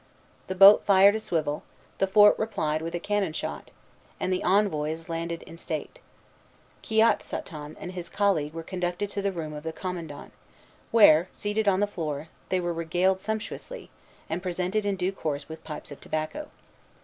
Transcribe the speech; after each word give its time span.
The 0.47 0.55
boat 0.55 0.83
fired 0.83 1.13
a 1.15 1.19
swivel, 1.19 1.61
the 1.99 2.07
fort 2.07 2.33
replied 2.39 2.81
with 2.81 2.95
a 2.95 2.99
cannon 2.99 3.33
shot, 3.33 3.69
and 4.19 4.33
the 4.33 4.41
envoys 4.41 5.09
landed 5.09 5.43
in 5.43 5.57
state. 5.57 5.99
Kiotsaton 6.81 7.75
and 7.79 7.91
his 7.91 8.09
colleague 8.09 8.53
were 8.55 8.63
conducted 8.63 9.11
to 9.11 9.21
the 9.21 9.31
room 9.31 9.53
of 9.53 9.61
the 9.63 9.71
commandant, 9.71 10.31
where, 10.89 11.29
seated 11.31 11.67
on 11.67 11.81
the 11.81 11.85
floor, 11.85 12.29
they 12.49 12.59
were 12.59 12.73
regaled 12.73 13.19
sumptuously, 13.19 13.91
and 14.27 14.41
presented 14.41 14.87
in 14.87 14.95
due 14.95 15.11
course 15.11 15.47
with 15.47 15.63
pipes 15.63 15.91
of 15.91 16.01
tobacco. 16.01 16.49